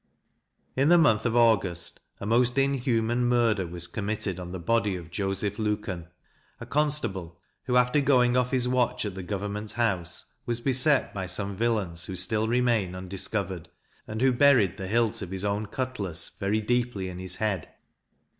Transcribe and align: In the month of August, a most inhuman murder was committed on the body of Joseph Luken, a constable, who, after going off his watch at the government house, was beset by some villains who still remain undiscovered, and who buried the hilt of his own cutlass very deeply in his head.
In 0.75 0.89
the 0.89 0.97
month 0.97 1.27
of 1.27 1.35
August, 1.35 1.99
a 2.19 2.25
most 2.25 2.57
inhuman 2.57 3.23
murder 3.23 3.67
was 3.67 3.85
committed 3.85 4.39
on 4.39 4.51
the 4.51 4.57
body 4.57 4.95
of 4.95 5.11
Joseph 5.11 5.57
Luken, 5.57 6.07
a 6.59 6.65
constable, 6.65 7.39
who, 7.65 7.75
after 7.75 8.01
going 8.01 8.35
off 8.35 8.49
his 8.49 8.67
watch 8.67 9.05
at 9.05 9.13
the 9.13 9.21
government 9.21 9.73
house, 9.73 10.33
was 10.47 10.59
beset 10.59 11.13
by 11.13 11.27
some 11.27 11.55
villains 11.55 12.05
who 12.05 12.15
still 12.15 12.47
remain 12.47 12.95
undiscovered, 12.95 13.69
and 14.07 14.21
who 14.21 14.31
buried 14.31 14.77
the 14.77 14.87
hilt 14.87 15.21
of 15.21 15.29
his 15.29 15.45
own 15.45 15.67
cutlass 15.67 16.29
very 16.39 16.61
deeply 16.61 17.07
in 17.07 17.19
his 17.19 17.35
head. 17.35 17.69